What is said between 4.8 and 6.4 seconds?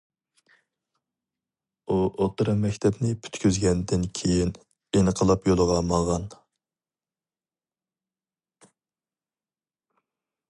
ئىنقىلاب يولىغا ماڭغان.